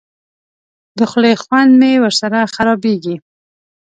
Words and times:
د 0.97 0.99
خولې 1.09 1.33
خوند 1.43 1.71
مې 1.79 1.91
ورسره 2.03 2.39
خرابېږي. 2.53 3.15